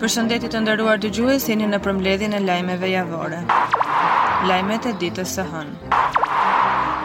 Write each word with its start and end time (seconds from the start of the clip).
Për 0.00 0.08
shëndetit 0.14 0.52
të 0.56 0.60
ndëruar 0.64 1.00
të 1.02 1.08
gjuhe, 1.16 1.32
sini 1.46 1.66
në 1.70 1.78
përmledhin 1.86 2.32
e 2.32 2.38
lajmeve 2.44 2.88
javore. 2.90 3.36
Lajmet 4.50 4.86
e 4.90 4.94
ditës 5.02 5.34
së 5.38 5.44
hënë. 5.50 5.98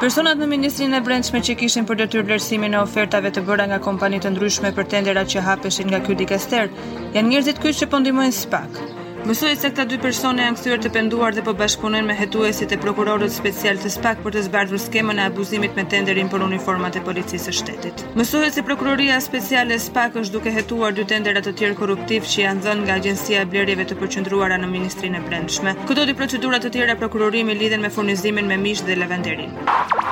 Personat 0.04 0.40
në 0.44 0.48
Ministrinë 0.54 1.02
e 1.02 1.04
Brendshme 1.10 1.42
që 1.48 1.58
kishin 1.64 1.90
për 1.90 2.00
detyrë 2.06 2.26
vlerësimin 2.30 2.78
e 2.78 2.80
ofertave 2.86 3.34
të 3.36 3.44
bëra 3.50 3.68
nga 3.74 3.82
kompani 3.90 4.22
të 4.24 4.32
ndryshme 4.38 4.72
për 4.80 4.88
tendera 4.96 5.26
që 5.34 5.44
hapeshin 5.50 5.92
nga 5.92 6.00
ky 6.08 6.16
dikaster, 6.24 6.72
janë 7.18 7.28
njerëzit 7.34 7.62
kyç 7.68 7.82
që 7.84 7.92
po 7.96 8.00
ndihmojnë 8.06 8.38
SPAK. 8.46 8.82
Mësohet 9.26 9.58
se 9.58 9.70
këta 9.74 9.88
dy 9.90 9.98
persona 10.02 10.44
janë 10.46 10.58
kthyer 10.60 10.82
të 10.86 10.90
penduar 10.94 11.34
dhe 11.34 11.42
po 11.46 11.54
bashkëpunojnë 11.58 12.06
me 12.10 12.16
hetuesit 12.20 12.76
e 12.76 12.78
prokurorët 12.84 13.34
special 13.34 13.80
të 13.82 13.90
SPAK 13.96 14.22
për 14.26 14.36
të 14.36 14.44
zbardhur 14.48 14.82
skemën 14.84 15.22
e 15.24 15.24
abuzimit 15.32 15.74
me 15.80 15.86
tenderin 15.96 16.30
për 16.30 16.46
uniformat 16.46 17.00
e 17.00 17.04
policisë 17.08 17.48
së 17.50 17.56
shtetit. 17.62 18.06
Mësohet 18.22 18.54
se 18.60 18.66
prokuroria 18.70 19.18
speciale 19.28 19.80
e 19.80 19.82
SPAK 19.88 20.22
është 20.22 20.38
duke 20.38 20.54
hetuar 20.60 20.94
dy 21.00 21.08
tendera 21.14 21.42
të 21.48 21.56
tjerë 21.62 21.80
korruptiv 21.82 22.30
që 22.36 22.44
janë 22.46 22.68
dhënë 22.68 22.86
nga 22.86 23.00
agjencia 23.02 23.42
e 23.42 23.50
blerjeve 23.56 23.90
të 23.92 23.98
përqendruara 24.04 24.62
në 24.62 24.70
Ministrinë 24.78 25.24
e 25.24 25.26
Brendshme. 25.26 25.76
Këto 25.90 26.06
dy 26.12 26.20
procedura 26.22 26.62
të 26.62 26.76
tjera 26.78 27.00
prokurorimi 27.02 27.58
lidhen 27.64 27.82
me 27.82 27.90
furnizimin 27.98 28.46
me 28.54 28.62
mish 28.68 28.86
dhe 28.86 29.00
lavanderinë. 29.02 30.04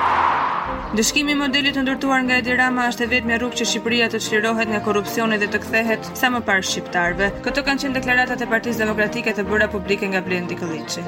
Dëshkimi 0.94 1.32
i 1.34 1.34
modelit 1.38 1.74
të 1.74 1.82
ndërtuar 1.84 2.20
nga 2.26 2.36
Edi 2.40 2.52
Rama 2.58 2.84
është 2.92 3.02
e 3.06 3.08
vetmja 3.12 3.38
rrugë 3.42 3.58
që 3.60 3.66
Shqipëria 3.70 4.06
të 4.12 4.20
çlirohet 4.28 4.70
nga 4.70 4.80
korrupsioni 4.86 5.40
dhe 5.42 5.50
të 5.56 5.62
kthehet 5.66 6.12
sa 6.22 6.30
më 6.34 6.44
parë 6.50 6.64
shqiptarëve. 6.70 7.32
Këto 7.48 7.66
kanë 7.70 7.86
qenë 7.86 7.98
deklaratat 8.00 8.46
e 8.46 8.50
Partisë 8.54 8.84
Demokratike 8.86 9.34
të 9.40 9.48
bëra 9.50 9.72
publike 9.74 10.14
nga 10.14 10.22
Blendi 10.28 10.60
Kolliçi. 10.62 11.06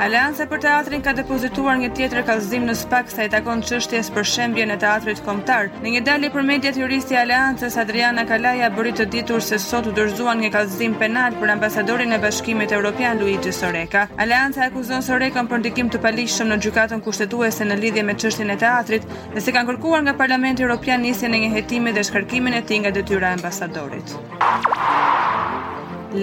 Aleanca 0.00 0.46
për 0.48 0.62
teatrin 0.64 1.02
ka 1.04 1.12
depozituar 1.12 1.76
një 1.76 1.90
tjetër 1.92 2.22
kallëzim 2.24 2.62
në 2.64 2.72
SPAK 2.82 3.10
sa 3.12 3.26
i 3.26 3.28
takon 3.32 3.60
çështjes 3.68 4.06
për 4.14 4.24
shembje 4.24 4.62
e 4.64 4.76
teatrit 4.80 5.18
kombëtar. 5.26 5.68
Në 5.82 5.92
një 5.94 6.00
dalje 6.06 6.30
për 6.32 6.46
mediat 6.50 6.78
juristi 6.80 7.18
Aleancës 7.20 7.76
Adriana 7.82 8.24
Kalaja 8.24 8.70
bëri 8.72 8.94
të 8.96 9.04
ditur 9.12 9.44
se 9.44 9.58
sot 9.60 9.90
u 9.90 9.92
dorëzuan 9.92 10.40
një 10.40 10.50
kallëzim 10.54 10.94
penal 11.02 11.36
për 11.42 11.52
ambasadorin 11.58 12.16
e 12.16 12.20
Bashkimit 12.22 12.72
Evropian 12.72 13.20
Luigi 13.20 13.52
Soreka. 13.52 14.06
Aleanca 14.24 14.64
akuzon 14.70 15.04
Soreka 15.04 15.44
për 15.52 15.60
ndikim 15.66 15.90
të 15.92 16.00
palishëm 16.06 16.48
në 16.54 16.60
gjykatën 16.64 17.04
kushtetuese 17.04 17.68
në 17.68 17.76
lidhje 17.84 18.04
me 18.08 18.14
çështjen 18.16 18.54
e 18.54 18.56
teatrit 18.64 19.04
dhe 19.36 19.42
se 19.44 19.52
kanë 19.52 19.68
kërkuar 19.74 20.06
nga 20.08 20.16
Parlamenti 20.22 20.64
Evropian 20.64 21.04
nisjen 21.04 21.36
e 21.36 21.42
një 21.44 21.50
hetimi 21.58 21.92
dhe 21.92 22.06
shkarkimin 22.08 22.56
e 22.56 22.64
tij 22.70 22.80
nga 22.86 22.94
detyra 22.96 23.34
e 23.34 23.38
ambasadorit. 23.38 24.16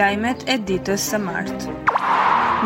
Lajmet 0.02 0.48
e 0.50 0.58
ditës 0.66 1.12
së 1.14 1.22
martë. 1.28 1.78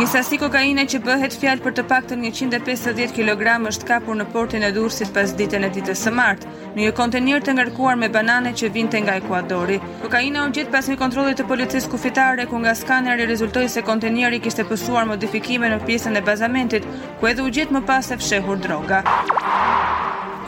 Një 0.01 0.07
sasi 0.09 0.37
kokaine 0.41 0.81
që 0.89 0.97
bëhet 1.05 1.35
fjalë 1.37 1.61
për 1.61 1.73
të 1.77 1.81
paktën 1.91 2.23
150 2.33 3.11
kg 3.13 3.43
është 3.69 3.85
kapur 3.85 4.17
në 4.17 4.25
portin 4.33 4.65
e 4.65 4.71
Durrësit 4.73 5.11
pas 5.13 5.33
ditën 5.41 5.67
e 5.67 5.69
ditës 5.75 6.01
së 6.07 6.13
martë, 6.19 6.49
në 6.73 6.87
një 6.87 6.95
kontener 6.99 7.45
të 7.45 7.53
ngarkuar 7.59 7.99
me 8.01 8.09
banane 8.17 8.55
që 8.61 8.71
vinte 8.77 8.97
nga 9.05 9.19
Ekuadori. 9.21 9.77
Kokaina 10.01 10.47
u 10.47 10.47
gjet 10.57 10.73
pas 10.73 10.89
një 10.89 10.97
kontrolli 11.03 11.37
të 11.37 11.45
policisë 11.53 11.93
kufitare 11.93 12.49
ku 12.49 12.63
nga 12.65 12.73
skaneri 12.81 13.29
rezultoi 13.33 13.69
se 13.75 13.85
konteneri 13.91 14.41
kishte 14.47 14.65
pësuar 14.71 15.05
modifikime 15.13 15.69
në 15.69 15.83
pjesën 15.85 16.17
e 16.17 16.25
bazamentit, 16.31 16.89
ku 17.21 17.29
edhe 17.35 17.45
u 17.45 17.53
gjet 17.53 17.69
më 17.77 17.85
pas 17.93 18.09
e 18.11 18.21
fshehur 18.25 18.57
droga. 18.65 19.05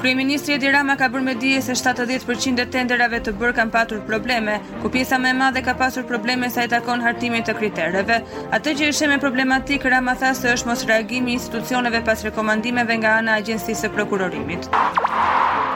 Kryeministri 0.03 0.51
Edi 0.59 0.67
Rama 0.67 0.97
ka 0.99 1.07
bërë 1.07 1.21
me 1.23 1.33
dije 1.39 1.61
se 1.63 1.71
70% 1.79 2.59
e 2.59 2.65
tenderave 2.67 3.21
të 3.23 3.31
bërë 3.39 3.53
kanë 3.59 3.71
patur 3.71 4.01
probleme, 4.09 4.57
ku 4.83 4.91
pjesa 4.91 5.15
më 5.15 5.29
e 5.31 5.37
madhe 5.41 5.63
ka 5.63 5.77
pasur 5.79 6.03
probleme 6.09 6.49
sa 6.51 6.65
i 6.67 6.71
takon 6.73 6.99
hartimit 7.05 7.47
të 7.47 7.55
kriterëve. 7.61 8.19
Atë 8.59 8.75
që 8.81 8.91
është 8.91 9.09
më 9.13 9.21
problematik 9.23 9.87
Rama 9.95 10.17
tha 10.19 10.33
se 10.41 10.51
është 10.57 10.71
mos 10.73 10.83
reagimi 10.91 11.31
i 11.31 11.37
institucioneve 11.39 12.03
pas 12.11 12.27
rekomandimeve 12.27 12.99
nga 12.99 13.15
ana 13.23 13.37
e 13.39 13.45
Agjencisë 13.45 13.85
së 13.85 13.93
Prokurorimit. 13.95 14.67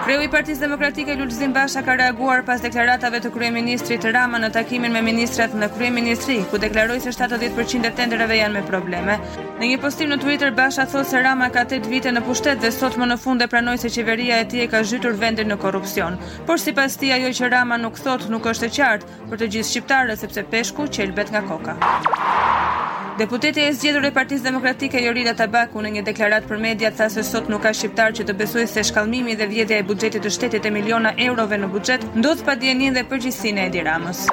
Kreu 0.08 0.22
i 0.24 0.30
Partisë 0.32 0.62
Demokratike 0.64 1.18
Lulzim 1.20 1.52
Basha 1.52 1.82
ka 1.84 1.98
reaguar 2.00 2.40
pas 2.48 2.62
deklaratave 2.64 3.20
të 3.26 3.28
kryeministrit 3.34 4.06
Rama 4.16 4.40
në 4.40 4.54
takimin 4.56 4.94
me 4.96 5.02
ministrat 5.04 5.52
në 5.60 5.68
kryeministri, 5.74 6.38
ku 6.48 6.56
deklaroi 6.64 7.02
se 7.04 7.12
70% 7.12 7.90
e 7.90 7.92
tendereve 7.98 8.38
janë 8.38 8.56
me 8.56 8.62
probleme. 8.70 9.18
Në 9.60 9.68
një 9.74 9.80
postim 9.84 10.14
në 10.14 10.22
Twitter 10.24 10.56
Basha 10.56 10.86
thot 10.88 11.10
se 11.12 11.20
Rama 11.28 11.50
ka 11.52 11.66
8 11.68 11.92
vite 11.92 12.14
në 12.16 12.24
pushtet 12.24 12.64
dhe 12.64 12.72
sot 12.72 12.96
më 13.04 13.10
në 13.12 13.20
fund 13.26 13.44
e 13.44 13.50
pranoi 13.52 13.76
se 13.84 13.92
qeveria 13.98 14.40
e 14.40 14.48
tij 14.48 14.64
e 14.64 14.70
ka 14.72 14.84
zhytur 14.88 15.20
vendin 15.20 15.52
në 15.52 15.60
korrupsion. 15.66 16.16
Por 16.48 16.56
sipas 16.64 16.96
tij 16.98 17.12
ajo 17.18 17.34
që 17.42 17.52
Rama 17.58 17.76
nuk 17.84 18.00
thot 18.00 18.30
nuk 18.32 18.48
është 18.54 18.72
e 18.72 18.74
qartë 18.80 19.20
për 19.28 19.44
të 19.44 19.52
gjithë 19.58 19.74
shqiptarët 19.74 20.24
sepse 20.24 20.48
peshku 20.54 20.88
qelbet 20.96 21.36
nga 21.36 21.44
koka. 21.52 22.67
Deputeti 23.18 23.62
e 23.66 23.70
zgjedhur 23.74 24.04
e 24.06 24.10
Partisë 24.14 24.46
Demokratike 24.46 25.00
Jorida 25.02 25.32
Tabaku 25.34 25.82
në 25.82 25.90
një 25.96 26.02
deklarat 26.06 26.44
për 26.46 26.60
media 26.62 26.92
tha 26.94 27.08
se 27.10 27.24
sot 27.26 27.48
nuk 27.50 27.64
ka 27.66 27.72
shqiptar 27.74 28.14
që 28.14 28.28
të 28.30 28.36
besoj 28.38 28.68
se 28.70 28.84
shkallëmimi 28.92 29.34
dhe 29.40 29.48
vjedhja 29.50 29.80
e 29.82 29.86
buxhetit 29.90 30.22
të 30.22 30.30
shtetit 30.36 30.68
e 30.70 30.72
miliona 30.76 31.16
eurove 31.26 31.58
në 31.58 31.72
buxhet 31.74 32.06
ndodh 32.22 32.44
pa 32.46 32.54
djenin 32.62 32.94
dhe 32.94 33.02
përgjegjësinë 33.10 33.64
e 33.64 33.72
Edi 33.72 33.82
Ramës. 33.88 34.28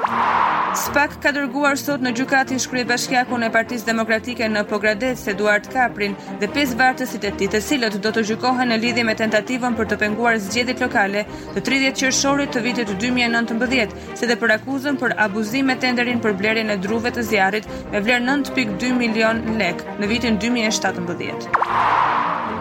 Spak 0.75 1.15
ka 1.23 1.31
dërguar 1.31 1.79
sot 1.79 2.03
në 2.03 2.11
gjykatin 2.17 2.59
shkryebashkiakun 2.61 3.45
e 3.47 3.49
Partisë 3.53 3.87
Demokratike 3.87 4.49
në 4.53 4.65
Pogradec 4.69 5.17
se 5.23 5.33
Duart 5.39 5.69
Kaprin 5.73 6.13
dhe 6.41 6.49
pesë 6.51 6.77
vartësit 6.81 7.23
e 7.25 7.31
tij, 7.39 7.47
të 7.55 7.61
cilët 7.67 7.95
do 8.03 8.11
të 8.17 8.25
gjykohen 8.29 8.69
në 8.73 8.77
lidhje 8.83 9.05
me 9.07 9.15
tentativën 9.17 9.77
për 9.79 9.87
të 9.93 9.97
penguar 10.03 10.37
zgjedhjet 10.45 10.83
lokale 10.83 11.23
të 11.55 11.63
30 11.71 11.95
qershorit 12.03 12.51
të 12.53 12.65
vitit 12.67 12.91
2019, 13.05 13.95
se 14.19 14.29
dhe 14.29 14.37
për 14.41 14.55
akuzën 14.59 14.99
për 14.99 15.15
abuzim 15.25 15.71
me 15.71 15.79
tenderin 15.79 16.19
për 16.21 16.35
blerjen 16.43 16.75
e 16.75 16.77
druve 16.83 17.15
të 17.15 17.23
zjarrit 17.31 17.71
me 17.93 18.03
vlerë 18.03 18.74
2 18.77 18.91
milion 18.97 19.39
lek 19.59 19.81
në 20.01 20.07
vitin 20.09 20.39
2017. 20.41 21.47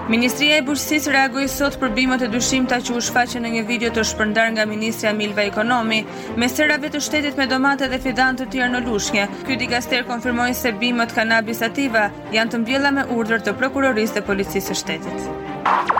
Ministria 0.04 0.58
e 0.60 0.62
Bursis 0.66 1.06
reagoi 1.08 1.46
sot 1.48 1.78
për 1.80 1.94
bimët 1.96 2.26
e 2.26 2.26
dyshimta 2.34 2.76
që 2.86 2.96
u 2.98 3.04
shfaqën 3.06 3.40
në 3.46 3.50
një 3.54 3.62
video 3.70 3.90
të 3.96 4.04
shpërndar 4.10 4.50
nga 4.52 4.66
ministra 4.68 5.14
Milva 5.16 5.46
Ekonomi 5.48 6.02
me 6.40 6.48
serave 6.52 6.90
të 6.92 7.00
shtetit 7.06 7.40
me 7.40 7.46
domate 7.52 7.88
dhe 7.92 8.00
fidan 8.06 8.36
të 8.40 8.50
tjerë 8.52 8.70
në 8.74 8.82
lushnje. 8.88 9.24
Ky 9.48 9.56
dikaster 9.62 10.04
konfirmoi 10.10 10.50
se 10.60 10.74
bimët 10.82 11.16
kanabis 11.16 11.64
sativa 11.64 12.10
janë 12.36 12.52
të 12.56 12.62
mbjella 12.66 12.92
me 12.98 13.08
urdhër 13.16 13.46
të 13.48 13.56
prokurorisë 13.62 14.18
dhe 14.18 14.26
policisë 14.28 14.66
së 14.74 14.78
shtetit. 14.78 15.98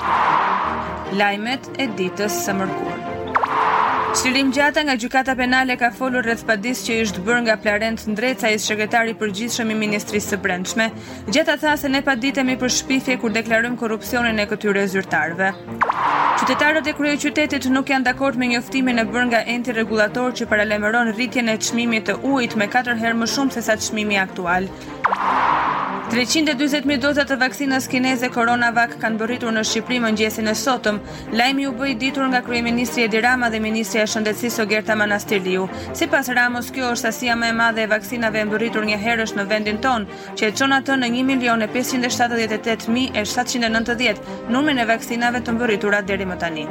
Lajmet 1.17 1.73
e 1.81 1.89
ditës 1.97 2.43
së 2.45 2.59
mërkurë. 2.61 3.14
Shqirim 4.15 4.51
gjata 4.55 4.83
nga 4.87 4.95
gjukata 4.97 5.35
penale 5.35 5.75
ka 5.77 5.89
folur 5.97 6.23
rreth 6.23 6.45
padis 6.47 6.85
që 6.87 6.99
ishtë 7.03 7.23
bërë 7.27 7.41
nga 7.49 7.57
plarent 7.65 8.05
ndreca 8.07 8.47
i 8.55 8.61
shqeketari 8.63 9.15
përgjithshëm 9.19 9.73
i 9.75 9.79
Ministrisë 9.81 10.35
së 10.35 10.39
Brendshme. 10.45 10.87
Gjeta 11.35 11.57
tha 11.59 11.73
se 11.81 11.91
ne 11.91 11.99
pa 12.09 12.15
ditemi 12.25 12.55
për 12.61 12.73
shpifje 12.77 13.17
kur 13.25 13.35
deklarëm 13.35 13.75
korupcionin 13.81 14.39
e 14.39 14.47
këtyre 14.53 14.87
zyrtarve. 14.93 15.51
Qytetarët 16.39 16.93
e 16.93 16.95
krye 17.01 17.19
qytetit 17.27 17.67
nuk 17.75 17.91
janë 17.91 18.07
dakord 18.13 18.39
me 18.39 18.53
njoftimin 18.55 19.03
e 19.03 19.07
bërë 19.11 19.27
nga 19.33 19.43
enti 19.57 19.75
regulator 19.81 20.31
që 20.39 20.47
paralemeron 20.53 21.11
rritjen 21.19 21.51
e 21.51 21.59
qmimi 21.67 22.05
të 22.07 22.21
ujt 22.31 22.55
me 22.61 22.71
4 22.79 22.95
herë 23.03 23.19
më 23.25 23.33
shumë 23.35 23.57
se 23.59 23.67
sa 23.67 23.75
qmimi 23.89 24.23
aktual. 24.29 24.71
320.000 26.15 26.95
doza 27.03 27.25
të 27.27 27.37
vaksinës 27.41 27.87
kineze 27.91 28.29
CoronaVac 28.35 28.93
kanë 29.03 29.19
bërritur 29.21 29.55
në 29.57 29.63
Shqipëri 29.67 29.99
mëngjesin 30.05 30.51
e 30.53 30.53
sotëm. 30.61 31.01
Lajmi 31.41 31.65
u 31.67 31.73
bë 31.75 31.89
i 31.91 31.95
ditur 32.03 32.29
nga 32.31 32.43
kryeministri 32.45 33.07
Edi 33.09 33.23
Rama 33.25 33.49
dhe 33.51 33.59
ministri 33.61 34.04
e 34.05 34.09
shëndetësisë 34.13 34.61
o 34.63 34.67
gjerta 34.69 34.95
Sipas 35.99 36.29
Ramos, 36.29 36.69
kjo 36.75 36.91
është 36.95 37.09
asia 37.09 37.35
më 37.37 37.49
e 37.49 37.53
madhe 37.59 37.81
e 37.83 37.87
vaksinave 37.91 38.43
mbërritur 38.45 38.85
një 38.87 38.99
herësh 39.01 39.33
në 39.37 39.45
vendin 39.49 39.79
ton, 39.81 40.07
që 40.37 40.45
e 40.49 40.53
çon 40.59 40.73
atë 40.77 40.95
në 41.01 41.07
1.578.790 41.25 44.17
numrin 44.53 44.79
e 44.79 44.85
vaksinave 44.89 45.41
të 45.47 45.53
mbërritura 45.57 46.03
deri 46.09 46.25
më 46.29 46.37
tani. 46.43 46.67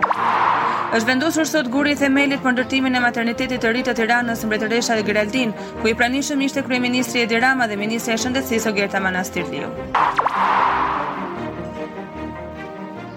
Është 0.93 1.07
vendosur 1.09 1.47
sot 1.49 1.69
guri 1.73 1.91
i 1.93 1.97
themelit 2.03 2.43
për 2.43 2.51
ndërtimin 2.57 2.95
e 2.95 2.99
maternitetit 3.01 3.61
të 3.63 3.71
ri 3.73 3.81
të 3.87 3.93
Tiranës 3.97 4.41
në 4.43 4.47
Mbretëreshat 4.51 4.99
e 4.99 5.03
Geraldin, 5.07 5.51
ku 5.81 5.87
i 5.89 5.95
pranishëm 5.97 6.43
ishte 6.45 6.61
kryeministri 6.67 7.23
Edi 7.25 7.37
Rama 7.41 7.65
dhe 7.67 7.79
ministri 7.81 8.13
e 8.13 8.19
shëndetësisë 8.21 8.69
Ogerta 8.71 8.99
Manastirliu. 9.01 9.67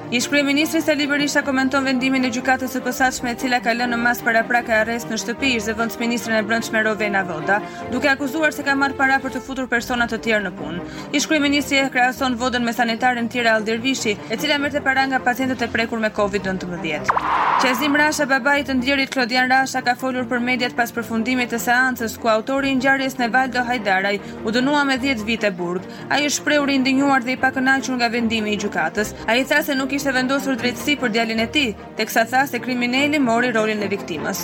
Ish 0.08 0.28
kryeministri 0.28 0.80
Sali 0.80 1.04
Berisha 1.04 1.40
komenton 1.42 1.82
vendimin 1.82 2.22
e 2.22 2.28
gjykatës 2.30 2.76
së 2.76 2.80
posaçme 2.84 3.32
e 3.32 3.36
cila 3.42 3.58
ka 3.60 3.72
lënë 3.74 3.96
në 3.96 3.96
mas 3.98 4.20
para 4.22 4.44
prakë 4.46 4.70
arrest 4.82 5.08
në 5.10 5.16
shtëpi 5.18 5.48
ish 5.56 5.96
ministrën 5.98 6.36
e 6.38 6.42
brendshme 6.46 6.82
Rovena 6.84 7.24
Voda, 7.26 7.56
duke 7.90 8.06
akuzuar 8.08 8.54
se 8.54 8.62
ka 8.62 8.76
marrë 8.78 8.94
para 8.94 9.16
për 9.18 9.34
të 9.34 9.40
futur 9.42 9.66
persona 9.66 10.06
të 10.06 10.18
tjerë 10.22 10.44
në 10.44 10.52
punë. 10.60 10.82
Ish 11.12 11.26
ministri 11.42 11.78
e 11.82 11.90
krahason 11.90 12.36
Vodën 12.38 12.62
me 12.62 12.70
sanitarën 12.72 13.26
Tira 13.28 13.56
Aldervishi, 13.58 14.14
e 14.30 14.36
cila 14.38 14.58
merrte 14.62 14.80
para 14.80 15.06
nga 15.08 15.18
pacientët 15.18 15.62
e 15.62 15.68
prekur 15.74 15.98
me 15.98 16.10
COVID-19. 16.14 17.10
Qezim 17.56 17.96
Rasha, 17.96 18.26
babai 18.28 18.60
të 18.62 18.76
ndjerit 18.78 19.10
Klodian 19.10 19.50
Rasha, 19.50 19.80
ka 19.82 19.96
folur 19.96 20.26
për 20.28 20.38
mediat 20.44 20.76
pas 20.76 20.92
përfundimit 20.92 21.50
të 21.50 21.58
seancës 21.64 22.14
ku 22.20 22.28
autori 22.28 22.70
i 22.70 22.76
ngjarjes 22.78 23.16
Nevaldo 23.18 23.64
Hajdaraj 23.64 24.18
u 24.44 24.52
dënua 24.54 24.84
me 24.86 24.98
10 25.02 25.24
vite 25.26 25.50
burg. 25.56 25.82
Ai 26.10 26.30
shprehur 26.30 26.70
i 26.70 26.78
dhe 26.78 26.92
i 27.32 27.36
pakënaqur 27.42 27.96
nga 27.98 28.06
vendimi 28.08 28.52
i 28.52 28.56
gjykatës. 28.58 29.14
Ai 29.26 29.42
tha 29.44 29.62
se 29.64 29.74
nuk 29.74 29.95
kishte 29.96 30.12
vendosur 30.12 30.58
drejtësi 30.60 30.94
për 31.00 31.12
djalin 31.14 31.38
e 31.40 31.44
tij, 31.52 31.70
teksa 31.96 32.26
tha 32.28 32.42
se 32.46 32.58
kriminali 32.60 33.16
mori 33.22 33.48
rolin 33.56 33.80
e 33.82 33.86
viktimës. 33.88 34.42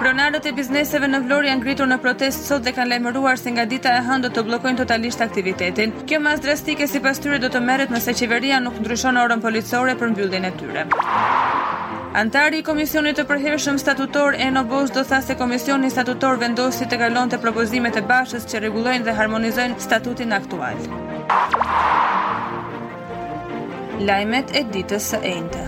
Pronarët 0.00 0.46
e 0.48 0.52
bizneseve 0.56 1.08
në 1.10 1.18
Vlorë 1.26 1.50
janë 1.50 1.60
ngritur 1.60 1.88
në 1.90 1.98
protest 2.04 2.46
sot 2.48 2.64
dhe 2.64 2.72
kanë 2.72 2.94
lajmëruar 2.94 3.36
se 3.36 3.50
nga 3.52 3.66
dita 3.68 3.92
e 3.98 4.04
hënë 4.06 4.24
do 4.24 4.30
të 4.32 4.44
bllokojnë 4.46 4.80
totalisht 4.80 5.20
aktivitetin. 5.26 5.92
Kjo 6.08 6.20
mas 6.24 6.40
drastike 6.40 6.86
sipas 6.88 7.20
tyre 7.20 7.42
do 7.42 7.50
të 7.52 7.60
merret 7.66 7.92
nëse 7.92 8.14
qeveria 8.22 8.60
nuk 8.62 8.78
ndryshon 8.80 9.20
orën 9.24 9.42
policore 9.44 9.98
për 10.00 10.14
mbylljen 10.14 10.48
e 10.48 10.54
tyre. 10.62 10.86
Antari 12.22 12.62
i 12.62 12.68
Komisionit 12.70 13.18
të 13.20 13.26
Përhershëm 13.28 13.76
Statutor 13.82 14.38
në 14.40 14.64
Bosch 14.70 14.94
do 14.96 15.04
tha 15.10 15.20
se 15.22 15.36
Komisioni 15.42 15.90
Statutor 15.92 16.40
vendosi 16.40 16.88
të 16.88 17.02
kalonte 17.04 17.42
propozimet 17.42 18.00
e 18.00 18.06
Bashës 18.12 18.48
që 18.48 18.64
rregullojnë 18.64 19.04
dhe 19.10 19.18
harmonizojnë 19.20 19.80
statutin 19.90 20.32
aktual 20.32 20.86
lajmet 24.06 24.52
e 24.56 24.62
ditës 24.72 25.10
së 25.12 25.18
enjte. 25.32 25.66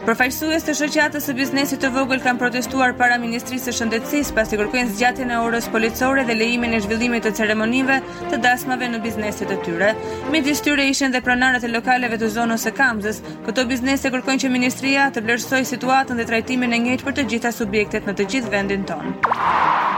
Përfaqësues 0.00 0.64
të 0.64 0.74
shoqatës 0.78 1.26
së 1.28 1.32
biznesit 1.36 1.82
të 1.84 1.90
vogël 1.94 2.22
kanë 2.24 2.40
protestuar 2.40 2.94
para 2.98 3.18
Ministrisë 3.20 3.68
së 3.68 3.74
Shëndetësisë 3.76 4.34
pasi 4.34 4.58
kërkojnë 4.58 4.94
zgjatjen 4.96 5.30
e 5.30 5.36
orës 5.44 5.68
policore 5.70 6.24
dhe 6.26 6.34
lejimin 6.40 6.72
e 6.74 6.80
zhvillimit 6.82 7.22
të 7.26 7.34
ceremonive 7.38 7.98
të 8.32 8.40
dasmave 8.42 8.88
në 8.90 9.02
bizneset 9.04 9.52
e 9.54 9.58
tyre. 9.66 9.92
Midis 10.32 10.64
tyre 10.66 10.88
ishin 10.90 11.14
dhe 11.14 11.20
pronarët 11.26 11.68
e 11.68 11.70
lokaleve 11.70 12.18
të 12.22 12.32
zonës 12.38 12.64
së 12.66 12.72
Kamzës. 12.80 13.20
Këto 13.46 13.66
biznese 13.70 14.10
kërkojnë 14.14 14.46
që 14.46 14.52
ministria 14.56 15.10
të 15.14 15.22
vlerësojë 15.28 15.70
situatën 15.74 16.18
dhe 16.18 16.28
trajtimin 16.32 16.74
e 16.78 16.82
njëjtë 16.88 17.06
për 17.06 17.18
të 17.20 17.28
gjitha 17.34 17.54
subjektet 17.62 18.08
në 18.08 18.16
të 18.18 18.28
gjithë 18.34 18.54
vendin 18.56 18.88
tonë. 18.90 19.88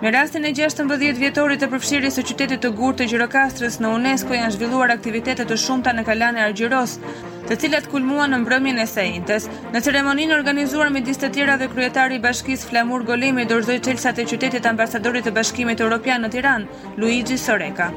Në 0.00 0.10
rastin 0.14 0.46
e 0.48 0.50
16 0.56 1.16
vjetorit 1.20 1.60
të 1.60 1.66
përfshirjes 1.74 2.14
së 2.16 2.22
qytetit 2.30 2.62
të 2.64 2.70
Gurt 2.78 2.96
të 3.02 3.06
Gjirokastrës 3.10 3.76
në 3.84 3.90
UNESCO 3.98 4.32
janë 4.38 4.54
zhvilluar 4.54 4.94
aktivitete 4.94 5.44
të 5.50 5.58
shumta 5.60 5.92
në 5.92 6.06
Kalan 6.08 6.38
e 6.40 6.44
Argjiros, 6.46 6.94
të 7.50 7.58
cilat 7.64 7.90
kulmuan 7.92 8.32
në 8.32 8.38
mbrëmjen 8.46 8.80
e 8.80 8.86
sejintës. 8.94 9.50
Në 9.74 9.82
ceremoninë 9.84 10.38
organizuar 10.38 10.88
midis 10.96 11.20
të 11.20 11.30
tjera 11.36 11.58
dhe 11.60 11.68
kryetari 11.74 12.16
i 12.16 12.24
Bashkisë 12.24 12.70
Flamur 12.72 13.04
Golemi 13.10 13.44
dorëzoi 13.52 13.76
çelësat 13.84 14.22
e 14.24 14.26
qytetit 14.32 14.70
ambasadorit 14.72 15.28
të 15.28 15.34
Bashkimit 15.36 15.84
Evropian 15.84 16.24
në 16.24 16.32
Tiranë, 16.38 16.86
Luigi 16.96 17.36
Soreka. 17.36 17.90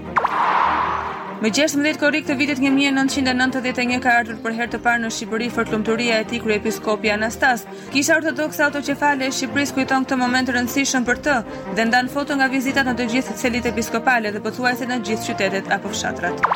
Më 1.44 1.50
16 1.57 1.98
korrik 2.00 2.24
të 2.24 2.36
vitit 2.40 2.60
1991 2.63 3.98
ka 4.06 4.13
ardhur 4.22 4.38
për 4.45 4.54
herë 4.60 4.72
të 4.72 4.80
parë 4.86 5.01
në 5.04 5.10
Shqipëri 5.12 5.50
fortlumturia 5.51 6.22
e 6.24 6.28
tij 6.30 6.40
episkopi 6.56 7.12
Anastas. 7.12 7.66
Kisha 7.92 8.16
ortodokse 8.16 8.63
autoqefale 8.69 9.28
e 9.28 9.36
Shqipëris 9.36 9.75
kujton 9.75 10.07
këtë 10.07 10.22
moment 10.24 10.54
rëndësishëm 10.56 11.04
për 11.12 11.19
të 11.28 11.36
dhe 11.75 11.90
ndan 11.92 12.07
foto 12.16 12.40
nga 12.40 12.48
vizitat 12.57 12.88
në 12.88 12.95
të 13.01 13.10
gjithë 13.16 13.36
celit 13.44 13.68
episkopale 13.74 14.31
dhe 14.31 14.45
pothuajse 14.48 14.88
në 14.88 15.01
të 15.01 15.06
gjithë 15.10 15.31
qytetet 15.34 15.72
apo 15.80 15.92
fshatrat. 15.92 16.51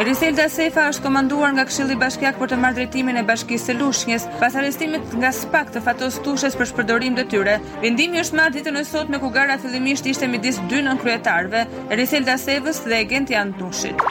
Eriselda 0.00 0.46
Sefa 0.48 0.86
është 0.88 1.02
komanduar 1.04 1.50
nga 1.52 1.66
Këshilli 1.68 1.96
Bashkiak 2.00 2.38
për 2.40 2.48
të 2.50 2.56
marrë 2.62 2.76
drejtimin 2.78 3.18
e 3.20 3.24
Bashkisë 3.28 3.66
së 3.68 3.74
Lushnjës 3.76 4.22
pas 4.40 4.54
arrestimit 4.56 5.12
nga 5.20 5.28
SPAK 5.36 5.74
të 5.74 5.82
Fatos 5.88 6.16
Tushës 6.24 6.56
për 6.56 6.70
shpërdorim 6.70 7.18
detyre. 7.18 7.58
Vendimi 7.84 8.22
është 8.24 8.38
marrë 8.40 8.54
ditën 8.56 8.80
e 8.80 8.84
sotme 8.94 9.20
ku 9.20 9.28
gara 9.36 9.58
fillimisht 9.60 10.08
ishte 10.14 10.30
midis 10.32 10.62
dy 10.72 10.80
nënkryetarëve, 10.88 11.66
Eriselda 11.92 12.40
Sevës 12.46 12.80
dhe 12.88 13.02
agenti 13.04 13.36
Antushit. 13.44 14.08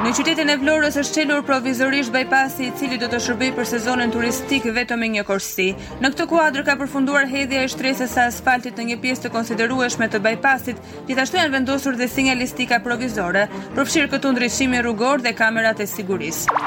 Në 0.00 0.14
qytetin 0.16 0.48
e 0.48 0.54
Vlorës 0.56 0.94
është 0.96 1.12
çelur 1.18 1.42
provizorisht 1.44 2.12
bajpasi 2.14 2.70
i 2.70 2.70
cili 2.78 2.96
do 3.00 3.04
të 3.12 3.18
shërbejë 3.20 3.52
për 3.58 3.66
sezonin 3.68 4.12
turistik 4.14 4.64
vetëm 4.78 5.02
me 5.04 5.10
një 5.12 5.24
korsi. 5.28 5.66
Në 6.00 6.10
këtë 6.14 6.26
kuadër 6.30 6.64
ka 6.70 6.78
përfunduar 6.80 7.28
hedhja 7.28 7.60
e 7.60 7.68
shtresës 7.74 8.14
së 8.16 8.24
asfaltit 8.30 8.80
në 8.80 8.86
një 8.92 8.96
pjesë 9.04 9.26
të 9.26 9.32
konsiderueshme 9.36 10.08
të 10.16 10.22
bypassit, 10.24 10.80
gjithashtu 11.10 11.42
janë 11.42 11.54
vendosur 11.58 12.00
dhe 12.00 12.08
signalistika 12.16 12.80
provizore, 12.86 13.44
përfshirë 13.76 14.14
këtu 14.16 14.32
ndriçimin 14.38 14.80
rrugor 14.86 15.20
dhe 15.28 15.36
kamerat 15.42 15.84
e 15.84 15.90
sigurisë. 15.92 16.58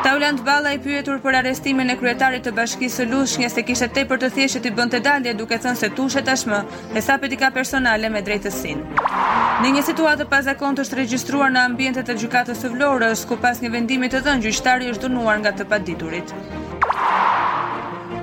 Taulant 0.00 0.38
Balla 0.44 0.70
i 0.72 0.78
pyetur 0.80 1.18
për 1.20 1.36
arestimin 1.42 1.92
e 1.92 1.94
kryetarit 2.00 2.46
të 2.46 2.52
bashkisë 2.56 3.00
së 3.00 3.04
Lushë, 3.10 3.50
se 3.52 3.64
kishte 3.68 3.88
tepër 3.98 4.22
të 4.22 4.30
thjeshtë 4.36 4.62
të 4.64 4.72
bënte 4.78 5.00
dalje 5.04 5.34
duke 5.36 5.58
thënë 5.64 5.76
se 5.82 5.90
tushet 5.98 6.24
tashmë, 6.28 6.60
hesapet 6.96 7.34
i 7.36 7.40
ka 7.42 7.50
personale 7.58 8.08
me 8.14 8.22
drejtësinë. 8.30 9.04
Në 9.60 9.74
një 9.76 9.84
situatë 9.90 10.28
pa 10.32 10.40
zakon 10.48 10.80
është 10.84 11.02
regjistruar 11.02 11.52
në 11.56 11.66
ambientet 11.72 12.08
e 12.08 12.16
gjykatës 12.24 12.64
së 12.64 12.72
Vlorës, 12.78 13.26
ku 13.28 13.36
pas 13.44 13.60
një 13.60 13.74
vendimi 13.76 14.08
të 14.08 14.24
dhënë 14.24 14.44
gjyqtari 14.48 14.88
është 14.94 15.08
dënuar 15.10 15.42
nga 15.44 15.54
të 15.60 15.68
paditurit. 15.74 16.36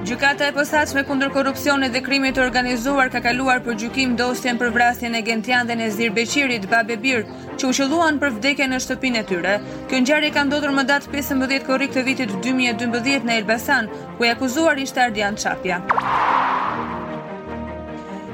Gjykata 0.08 0.48
e 0.48 0.52
posaçme 0.56 1.02
kundër 1.08 1.28
korrupsionit 1.36 1.92
dhe 1.92 2.00
krimit 2.04 2.38
të 2.40 2.46
organizuar 2.46 3.10
ka 3.12 3.20
kaluar 3.26 3.60
për 3.66 3.76
gjykim 3.82 4.14
dosjen 4.22 4.62
për 4.62 4.72
vrasjen 4.78 5.18
e 5.20 5.22
Gentian 5.30 5.68
dhe 5.68 5.76
Nezir 5.82 6.14
Beqirit 6.16 6.68
Bir, 7.04 7.26
që 7.60 7.66
u 7.68 7.76
shëlluan 7.80 8.22
për 8.22 8.32
vdekjen 8.38 8.72
në 8.72 8.80
shtëpinë 8.88 9.20
e 9.20 9.26
tyre. 9.34 9.58
Kjo 9.92 10.00
ngjarje 10.06 10.32
ka 10.38 10.48
ndodhur 10.48 10.72
më 10.80 10.88
datë 10.94 11.12
15 11.18 11.60
korrik 11.68 11.92
të 11.92 12.06
vitit 12.08 12.32
2012 12.48 13.28
në 13.28 13.38
Elbasan, 13.44 13.92
ku 14.18 14.26
i 14.30 14.32
akuzuar 14.32 14.80
ishte 14.88 15.04
Ardian 15.10 15.36
Çapja. 15.36 15.82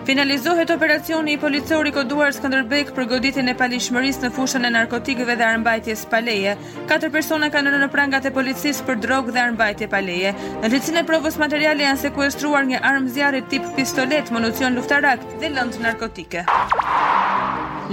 Finalizohet 0.03 0.67
operacioni 0.73 1.31
i 1.33 1.39
policori 1.39 1.91
koduar 1.95 2.33
Skanderbek 2.35 2.89
për 2.95 3.05
goditjen 3.07 3.47
e 3.47 3.53
palishmëris 3.55 4.17
në 4.19 4.31
fushën 4.35 4.67
e 4.67 4.71
narkotikëve 4.75 5.37
dhe 5.39 5.45
armbajtjes 5.47 6.01
pa 6.11 6.19
leje. 6.19 6.57
Katër 6.91 7.11
persona 7.13 7.47
kanë 7.53 7.71
rënë 7.71 7.85
në 7.85 7.89
prangat 7.93 8.27
e 8.27 8.33
policisë 8.35 8.83
për 8.89 8.99
drogë 9.05 9.31
dhe 9.37 9.41
armbajtje 9.45 9.87
pa 9.93 10.01
leje. 10.03 10.33
Në 10.59 10.73
lidhje 10.75 10.97
e 10.99 11.05
provos 11.07 11.39
materiale 11.39 11.87
janë 11.87 12.03
sekuestruar 12.03 12.67
një 12.67 12.83
armë 12.91 13.15
zjarri 13.15 13.43
tip 13.53 13.71
pistolet, 13.79 14.33
municion 14.35 14.75
luftarak 14.75 15.23
dhe 15.39 15.53
lëndë 15.55 15.79
narkotike. 15.87 16.43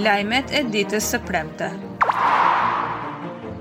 Lajmet 0.03 0.51
e 0.51 0.67
ditës 0.75 1.13
së 1.15 1.23
premte. 1.31 1.71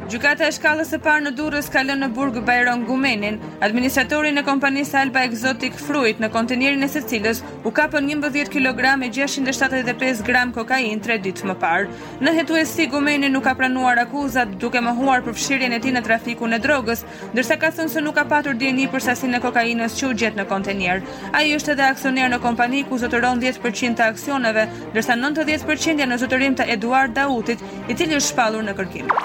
Gjukata 0.09 0.47
e 0.49 0.53
shkallës 0.55 0.89
e 0.95 0.97
parë 1.05 1.21
në 1.21 1.31
Durrës 1.37 1.67
ka 1.69 1.83
lënë 1.85 2.07
në 2.07 2.07
burg 2.17 2.37
Bajron 2.45 2.81
Gumenin, 2.87 3.35
administratorin 3.65 4.41
e 4.41 4.43
kompanisë 4.47 4.97
Alba 5.03 5.21
Exotic 5.27 5.75
Fruit 5.77 6.17
në 6.23 6.31
kontenierin 6.33 6.81
e 6.81 6.87
se 6.89 7.03
cilës 7.11 7.43
u 7.61 7.69
kapën 7.77 8.07
11 8.09 8.47
kg 8.49 8.81
e 9.05 9.09
675 9.19 10.23
gram 10.25 10.49
kokainë 10.55 11.03
3 11.05 11.17
ditë 11.27 11.49
më 11.51 11.55
parë. 11.61 11.93
Në 12.25 12.33
hetuesi 12.39 12.87
Gumeni 12.89 13.29
nuk 13.29 13.45
ka 13.45 13.53
pranuar 13.59 14.01
akuzat 14.07 14.55
duke 14.63 14.81
mohuar 14.81 15.21
përfshirjen 15.27 15.75
e 15.77 15.79
tij 15.83 15.93
në 15.99 16.01
trafiku 16.09 16.49
në 16.49 16.57
drogës, 16.65 17.05
ndërsa 17.35 17.59
ka 17.61 17.69
thënë 17.77 17.93
se 17.93 18.01
nuk 18.07 18.17
ka 18.17 18.25
patur 18.33 18.57
dieni 18.57 18.89
për 18.89 19.05
sasinë 19.11 19.37
e 19.37 19.43
kokainës 19.45 19.99
që 20.01 20.09
u 20.09 20.17
gjetë 20.23 20.41
në 20.41 20.47
kontenier. 20.49 21.05
Ai 21.37 21.53
është 21.59 21.75
edhe 21.77 21.85
aksioner 21.91 22.33
në 22.33 22.41
kompani 22.47 22.81
ku 22.89 22.97
zotëron 23.05 23.45
10% 23.45 24.01
të 24.01 24.09
aksioneve, 24.15 24.65
ndërsa 24.95 25.21
90% 25.21 26.01
janë 26.01 26.15
në 26.15 26.19
zotërim 26.25 26.57
të 26.57 26.69
Eduard 26.79 27.13
Dautit, 27.21 27.61
i 27.85 27.93
cili 27.93 28.17
është 28.17 28.31
shpallur 28.33 28.65
në 28.65 28.77
kërkim. 28.81 29.17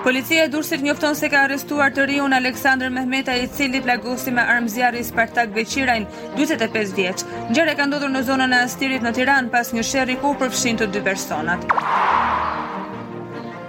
Policia 0.00 0.46
e 0.46 0.48
Durrësit 0.48 0.80
njofton 0.80 1.14
se 1.16 1.28
ka 1.28 1.42
arrestuar 1.44 1.90
të 1.92 2.06
riun 2.08 2.32
Aleksandër 2.32 2.88
Mehmeta 2.94 3.34
i 3.36 3.44
cili 3.52 3.82
plagosi 3.84 4.32
me 4.32 4.40
armë 4.48 4.70
zjarri 4.72 5.00
Spartak 5.04 5.50
Beqirajn 5.52 6.06
25 6.38 6.94
vjeç. 6.96 7.20
Ngjarja 7.50 7.74
ka 7.76 7.84
ndodhur 7.88 8.08
në 8.14 8.22
zonën 8.24 8.54
e 8.56 8.60
Astirit 8.64 9.04
në 9.04 9.12
Tiranë 9.18 9.50
pas 9.52 9.72
një 9.76 9.84
sherri 9.84 10.16
ku 10.22 10.30
përfshin 10.40 10.80
të 10.80 10.86
dy 10.94 11.02
personat. 11.04 11.66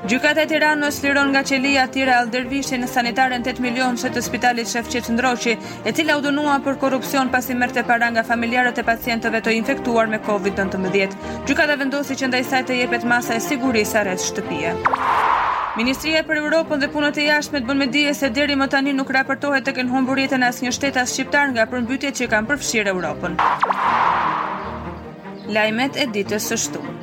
Gjykata 0.08 0.46
e 0.46 0.48
Tiranës 0.54 1.02
liron 1.04 1.34
nga 1.36 1.42
qelia 1.50 1.84
Tira 1.92 2.16
Aldervishi 2.24 2.80
në 2.82 2.88
sanitaren 2.94 3.44
8 3.44 3.60
milion 3.66 4.00
që 4.02 4.14
të 4.16 4.24
spitalit 4.26 4.72
Shef 4.72 4.88
Ndroqi, 5.12 5.58
e 5.84 5.92
cila 5.94 6.16
u 6.18 6.22
dënua 6.26 6.58
për 6.66 6.80
korupcion 6.86 7.30
pas 7.36 7.50
i 7.52 7.60
mërte 7.60 7.84
para 7.92 8.08
nga 8.12 8.24
familjarët 8.24 8.80
e 8.82 8.88
pacientëve 8.88 9.44
të 9.46 9.58
infektuar 9.60 10.08
me 10.12 10.24
Covid-19. 10.28 11.12
Gjykata 11.48 11.76
vendosi 11.84 12.16
që 12.24 12.32
ndaj 12.32 12.44
sajtë 12.56 12.80
jepet 12.82 13.04
masa 13.14 13.36
e 13.38 13.44
sigurisë 13.50 14.00
a 14.02 14.06
rrës 14.08 14.32
Ministria 15.80 16.20
për 16.28 16.40
Europën 16.42 16.82
dhe 16.84 16.88
punët 16.92 17.16
e 17.22 17.28
jashtme 17.30 17.62
të 17.62 17.68
bën 17.70 17.78
me 17.80 17.86
dije 17.94 18.12
se 18.20 18.28
deri 18.36 18.58
më 18.60 18.68
tani 18.74 18.92
nuk 18.98 19.14
raportohet 19.16 19.64
të 19.64 19.74
kenë 19.78 19.94
humbur 19.94 20.20
jetën 20.20 20.44
asnjë 20.50 20.74
shtetas 20.78 21.14
shqiptar 21.16 21.54
nga 21.54 21.66
përmbytje 21.74 22.12
që 22.18 22.28
kanë 22.34 22.50
përfshirë 22.52 22.92
Europën. 22.96 23.40
Lajmet 25.56 26.02
e 26.04 26.10
ditës 26.18 26.50
së 26.52 26.60
shtunë. 26.66 27.01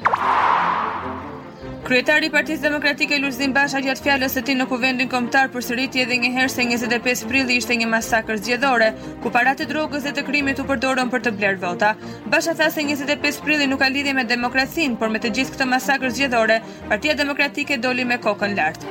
Kryetari 1.89 2.29
i 2.29 2.29
Partisë 2.29 2.61
Demokratike 2.67 3.17
Lulzim 3.19 3.55
Basha 3.57 3.81
gjatë 3.81 4.03
fjalës 4.05 4.35
së 4.37 4.43
tij 4.45 4.57
në 4.59 4.65
Kuvendin 4.69 5.09
Kombëtar 5.09 5.49
përsëriti 5.55 6.03
edhe 6.03 6.19
një 6.21 6.29
herë 6.35 6.51
se 6.53 6.67
25 6.83 7.23
prilli 7.31 7.57
ishte 7.63 7.79
një 7.81 7.87
masakër 7.95 8.43
zgjedhore, 8.45 8.89
ku 9.25 9.33
paratë 9.33 9.65
e 9.65 9.69
drogës 9.71 10.05
dhe 10.05 10.13
të 10.19 10.27
krimit 10.29 10.61
u 10.61 10.67
përdorën 10.69 11.09
për 11.15 11.25
të 11.25 11.33
bler 11.41 11.57
vota. 11.65 11.95
Basha 12.29 12.53
tha 12.61 12.69
se 12.77 12.85
25 12.85 13.41
prilli 13.47 13.71
nuk 13.73 13.81
ka 13.81 13.89
lidhje 13.89 14.13
me 14.21 14.27
demokracinë, 14.29 14.99
por 15.01 15.09
me 15.17 15.23
të 15.25 15.33
gjithë 15.39 15.57
këtë 15.57 15.71
masakër 15.73 16.13
zgjedhore, 16.19 16.61
Partia 16.93 17.17
Demokratike 17.25 17.81
doli 17.81 18.05
me 18.13 18.21
kokën 18.21 18.57
lart. 18.61 18.85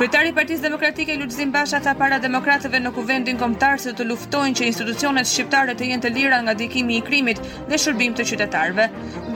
Kryetari 0.00 0.30
i 0.32 0.32
Partisë 0.32 0.62
Demokratike 0.64 1.12
Lulzim 1.20 1.50
Basha 1.52 1.76
tha 1.84 1.92
para 1.92 2.16
demokratëve 2.22 2.78
në 2.80 2.90
kuvendin 2.96 3.36
kombëtar 3.36 3.82
se 3.82 3.90
të 3.92 4.06
luftojnë 4.08 4.56
që 4.56 4.68
institucionet 4.70 5.28
shqiptare 5.28 5.74
të 5.76 5.90
jenë 5.90 6.04
të 6.06 6.12
lira 6.14 6.38
nga 6.40 6.54
dikimi 6.56 6.94
i 6.96 7.02
krimit 7.04 7.42
dhe 7.68 7.76
shërbim 7.82 8.14
të 8.16 8.24
qytetarëve. 8.30 8.86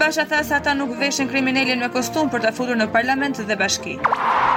Basha 0.00 0.24
tha 0.30 0.40
se 0.48 0.54
ata 0.56 0.72
nuk 0.78 0.94
veshin 1.02 1.28
kriminalin 1.28 1.84
me 1.84 1.90
kostum 1.92 2.32
për 2.32 2.46
të 2.46 2.54
futur 2.56 2.80
në 2.80 2.88
parlament 2.96 3.42
dhe 3.44 3.58
bashki. 3.60 3.98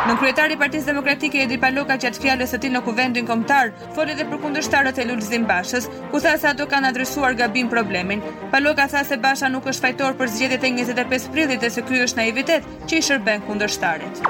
Në 0.08 0.16
kryetari 0.22 0.56
i 0.56 0.62
Partisë 0.64 0.88
Demokratike 0.94 1.44
Edi 1.44 1.60
Paloka 1.60 2.00
gjatë 2.00 2.24
fjalës 2.24 2.56
së 2.56 2.62
tij 2.64 2.72
në 2.78 2.86
kuvendin 2.88 3.28
kombëtar 3.28 3.76
foli 4.00 4.16
edhe 4.16 4.30
për 4.32 4.40
kundërshtarët 4.46 5.04
e 5.04 5.10
Lulzim 5.12 5.44
Bashës, 5.52 5.92
ku 6.14 6.24
tha 6.24 6.38
se 6.40 6.48
ato 6.54 6.72
kanë 6.72 6.94
adresuar 6.94 7.36
gabim 7.36 7.68
problemin. 7.68 8.24
Paloka 8.56 8.88
tha 8.96 9.04
se 9.12 9.20
Basha 9.28 9.52
nuk 9.52 9.68
është 9.74 9.90
fajtor 9.90 10.16
për 10.24 10.32
zgjedhjet 10.38 10.70
e 10.72 10.74
25 10.82 11.28
prillit 11.36 11.60
dhe 11.68 11.76
se 11.76 11.84
ky 11.84 12.00
është 12.08 12.24
naivitet 12.24 12.74
që 12.88 13.02
i 13.04 13.08
shërben 13.12 13.44
kundërshtarit. 13.52 14.28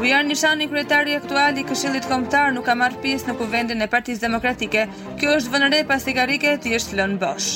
Bujar 0.00 0.22
Nishani, 0.24 0.64
kryetari 0.66 1.12
aktual 1.14 1.58
i 1.60 1.62
Këshillit 1.68 2.06
Kombëtar, 2.08 2.54
nuk 2.56 2.64
ka 2.64 2.72
marrë 2.82 3.02
pjesë 3.02 3.28
në 3.28 3.34
kuvendin 3.36 3.84
e 3.84 3.88
Partisë 3.94 4.22
Demokratike. 4.24 4.86
Kjo 5.20 5.34
është 5.36 5.52
vënëre 5.52 5.82
pas 5.90 6.00
sigarike 6.08 6.54
të 6.64 6.72
është 6.78 6.96
lënë 7.02 7.18
bosh. 7.26 7.50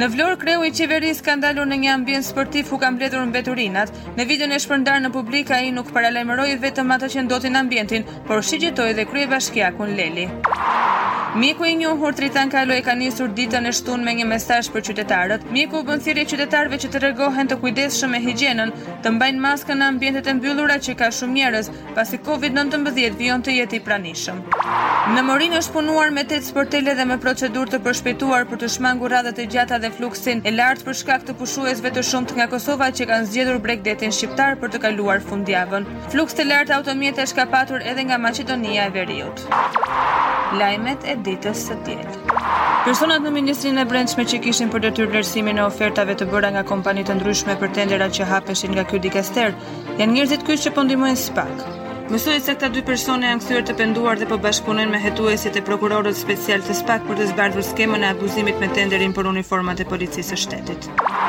Në 0.00 0.08
Vlorë 0.14 0.38
kreu 0.40 0.64
i 0.64 0.72
qeverisë 0.80 1.26
ka 1.26 1.34
ndalur 1.42 1.68
në 1.68 1.80
një 1.84 1.92
ambient 1.98 2.24
sportiv 2.30 2.72
ku 2.72 2.80
ka 2.80 2.88
mbledhur 2.96 3.26
mbeturinat. 3.28 3.92
Në 4.16 4.26
videon 4.32 4.56
e 4.56 4.60
shpërndar 4.64 5.02
në 5.04 5.10
publik 5.20 5.52
ai 5.52 5.66
nuk 5.76 5.92
paralajmëroi 5.92 6.54
vetëm 6.64 6.96
ato 6.96 7.12
që 7.12 7.26
ndodhin 7.28 7.52
në 7.58 7.62
ambientin, 7.66 8.08
por 8.30 8.40
shigjetoi 8.40 8.94
dhe 8.96 9.04
kryebashkiakun 9.12 9.92
bashkja 9.92 10.08
kun 10.14 10.16
Leli. 10.16 10.58
Miku 11.34 11.64
i 11.64 11.76
njohur 11.76 12.12
Tritan 12.14 12.50
Kalo 12.50 12.74
e 12.74 12.82
ka 12.82 12.90
nisur 12.98 13.28
ditën 13.34 13.62
e 13.68 13.70
shtunë 13.70 14.02
me 14.04 14.14
një 14.18 14.24
mesazh 14.30 14.66
për 14.74 14.82
qytetarët. 14.86 15.44
Miku 15.54 15.78
u 15.78 15.82
bën 15.86 16.00
thirrje 16.02 16.24
qytetarëve 16.32 16.78
që 16.82 16.88
të 16.90 17.02
rregohen 17.04 17.46
të 17.52 17.58
kujdesshëm 17.62 18.10
me 18.14 18.18
higjienën, 18.24 18.72
të 19.04 19.12
mbajnë 19.14 19.38
maskën 19.44 19.78
në 19.78 19.86
ambientet 19.92 20.26
e 20.26 20.34
mbyllura 20.40 20.78
që 20.86 20.96
ka 20.98 21.12
shumë 21.18 21.36
njerëz, 21.36 21.68
pasi 21.98 22.18
COVID-19 22.28 23.14
vijon 23.22 23.46
të 23.46 23.54
jetë 23.58 23.78
i 23.78 23.80
pranishëm. 23.86 24.42
Në 25.14 25.22
Morin 25.28 25.54
është 25.60 25.74
punuar 25.76 26.10
me 26.18 26.24
tetë 26.32 26.48
sportele 26.50 26.96
dhe 26.98 27.06
me 27.12 27.20
procedurë 27.26 27.76
të 27.76 27.82
përshpejtuar 27.86 28.50
për 28.50 28.60
të 28.64 28.72
shmangur 28.78 29.14
radhat 29.14 29.38
e 29.38 29.46
gjata 29.54 29.78
dhe 29.86 29.92
fluksin 30.00 30.42
e 30.44 30.50
lartë 30.58 30.84
për 30.90 30.98
shkak 31.04 31.30
të 31.30 31.38
pushuesve 31.38 31.94
të 31.94 32.02
shumtë 32.10 32.40
nga 32.40 32.48
Kosova 32.56 32.90
që 32.98 33.06
kanë 33.12 33.30
zgjedhur 33.30 33.62
Bregdetin 33.68 34.14
shqiptar 34.18 34.58
për 34.64 34.74
të 34.74 34.82
kaluar 34.88 35.22
fundjavën. 35.30 35.86
Fluksi 36.10 36.42
të 36.42 36.50
lartë 36.52 36.78
automjetesh 36.80 37.38
ka 37.38 37.46
patur 37.54 37.86
edhe 37.94 38.08
nga 38.10 38.18
Maqedonia 38.26 38.90
e 38.90 38.96
Veriut 38.98 39.46
lajmet 40.58 41.04
e 41.06 41.14
ditës 41.24 41.64
së 41.68 41.76
tjetë. 41.86 42.22
Personat 42.86 43.24
në 43.26 43.32
Ministrinë 43.34 43.82
e 43.84 43.88
Brendshme 43.90 44.24
që 44.32 44.40
kishin 44.46 44.70
për 44.72 44.84
detyrë 44.88 45.12
vlerësimin 45.12 45.60
e 45.60 45.66
ofertave 45.68 46.16
të 46.18 46.30
bëra 46.32 46.50
nga 46.54 46.64
kompani 46.70 47.04
të 47.06 47.18
ndryshme 47.20 47.58
për 47.60 47.74
tendera 47.76 48.08
që 48.08 48.28
hapeshin 48.32 48.74
nga 48.76 48.86
ky 48.88 49.02
dikaster, 49.04 49.52
janë 50.00 50.12
njerëzit 50.16 50.46
kyç 50.48 50.66
që 50.68 50.74
po 50.78 50.86
ndihmojnë 50.88 51.22
sipak. 51.26 51.68
Mësoj 52.10 52.32
se 52.42 52.56
këta 52.56 52.66
dy 52.74 52.80
persona 52.82 53.28
janë 53.28 53.40
kthyer 53.44 53.62
të 53.68 53.72
penduar 53.78 54.16
dhe 54.18 54.26
po 54.26 54.34
bashkëpunojnë 54.44 54.90
me 54.90 54.98
hetuesit 54.98 55.54
e 55.56 55.62
prokurorët 55.62 56.16
special 56.18 56.60
të 56.66 56.74
SPAK 56.80 57.00
për 57.06 57.16
të 57.20 57.24
zbardhur 57.28 57.62
skemën 57.62 58.02
e 58.02 58.08
abuzimit 58.10 58.56
me 58.58 58.66
tenderin 58.74 59.12
për 59.14 59.26
uniformat 59.30 59.78
e 59.84 59.86
policisë 59.86 60.30
së 60.32 60.36
shtetit. 60.44 60.80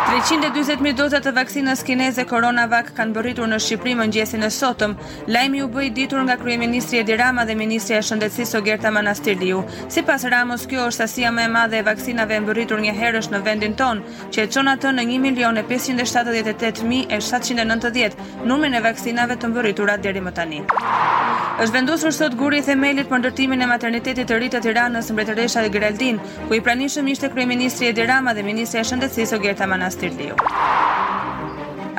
340.000 0.09 0.95
doza 0.97 1.19
të 1.23 1.31
vaksinës 1.38 1.83
kineze 1.88 2.25
CoronaVac 2.27 2.85
kanë 2.97 3.13
bërritur 3.17 3.47
në 3.51 3.57
Shqipëri 3.63 3.93
mëngjesin 4.01 4.43
e 4.47 4.50
sotëm. 4.55 4.91
Lajmi 5.31 5.59
u 5.63 5.67
bë 5.75 5.81
i 5.85 5.89
ditur 6.01 6.19
nga 6.25 6.35
kryeministri 6.41 6.95
Edi 7.03 7.15
Rama 7.21 7.43
dhe 7.47 7.55
ministri 7.61 7.93
e 7.95 8.01
shëndetësisë 8.07 8.57
Ogerta 8.59 8.89
Manastirliu. 8.91 9.59
Sipas 9.88 10.21
Ramës, 10.33 10.63
kjo 10.71 10.81
është 10.89 11.00
sasia 11.05 11.29
më 11.31 11.41
e 11.45 11.50
madhe 11.57 11.77
e 11.79 11.85
vaksinave 11.91 12.35
mbërritur 12.43 12.79
një 12.83 12.93
herësh 13.00 13.29
në 13.31 13.39
vendin 13.47 13.75
ton, 13.79 13.97
që 14.33 14.39
e 14.47 14.50
çon 14.57 14.69
atë 14.73 14.89
në 14.97 15.03
1.578.790, 15.21 18.13
numrin 18.50 18.73
e 18.73 18.83
vaksinave 18.89 19.33
të 19.39 19.45
mbërritura 19.53 19.93
deri 20.01 20.23
më 20.27 20.33
tani 20.41 20.61
është 20.79 21.73
vendosur 21.75 22.13
sot 22.15 22.35
guri 22.39 22.61
i 22.61 22.65
themelit 22.67 23.09
për 23.09 23.21
ndërtimin 23.21 23.63
e 23.63 23.67
maternitetit 23.71 24.29
të 24.29 24.37
rritë 24.39 24.57
të 24.57 24.61
tiranës 24.65 24.95
në 24.97 25.01
Sëmbretëresha 25.07 25.63
dhe 25.65 25.71
Geraldin, 25.75 26.21
ku 26.47 26.55
i 26.57 26.61
pranishëm 26.67 27.09
ishte 27.13 27.29
Krye 27.33 27.45
Ministri 27.51 27.89
Edi 27.91 28.05
Rama 28.09 28.33
dhe 28.33 28.45
Ministri 28.47 28.79
e 28.81 28.85
Shëndetësisë 28.87 29.39
Ogerta 29.39 29.67
Manastir 29.67 30.15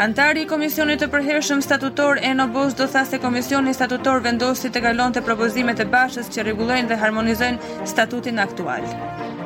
Antari 0.03 0.47
i 0.47 0.49
Komisionit 0.49 1.03
të 1.05 1.11
përherëshëm 1.13 1.61
statutor 1.63 2.19
e 2.25 2.33
në 2.35 2.47
do 2.79 2.87
thasë 2.87 3.05
se 3.11 3.21
Komisioni 3.21 3.75
statutor 3.77 4.23
vendosit 4.25 4.73
të 4.73 4.81
galon 4.89 5.13
të 5.13 5.23
propozimet 5.29 5.85
e 5.85 5.85
bashës 5.93 6.33
që 6.33 6.49
regulojnë 6.49 6.89
dhe 6.93 7.01
harmonizojnë 7.05 7.87
statutin 7.93 8.39
aktual. 8.49 9.42